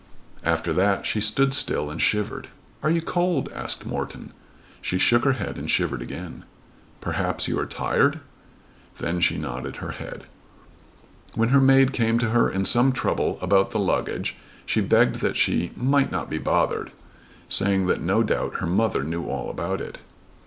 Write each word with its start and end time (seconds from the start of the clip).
After 0.43 0.73
that 0.73 1.05
she 1.05 1.21
stood 1.21 1.53
still 1.53 1.91
and 1.91 2.01
shivered. 2.01 2.49
"Are 2.81 2.89
you 2.89 3.01
cold?" 3.01 3.49
asked 3.53 3.85
Morton. 3.85 4.31
She 4.81 4.97
shook 4.97 5.23
her 5.25 5.33
head 5.33 5.57
and 5.57 5.69
shivered 5.69 6.01
again. 6.01 6.43
"Perhaps 7.01 7.47
you 7.47 7.59
are 7.59 7.67
tired?" 7.67 8.19
Then 8.97 9.19
she 9.19 9.37
nodded 9.37 9.75
her 9.75 9.91
head. 9.91 10.23
When 11.35 11.49
her 11.49 11.61
maid 11.61 11.93
came 11.93 12.17
to 12.17 12.29
her 12.29 12.49
in 12.49 12.65
some 12.65 12.93
trouble 12.93 13.37
about 13.43 13.69
the 13.69 13.77
luggage, 13.79 14.37
she 14.65 14.81
begged 14.81 15.17
that 15.17 15.37
she 15.37 15.69
might 15.75 16.11
not 16.11 16.31
be 16.31 16.39
"bothered;" 16.39 16.91
saying 17.47 17.85
that 17.85 18.01
no 18.01 18.23
doubt 18.23 18.55
her 18.55 18.65
mother 18.65 19.03
knew 19.03 19.27
all 19.29 19.51
about 19.51 19.79
it. 19.81 19.99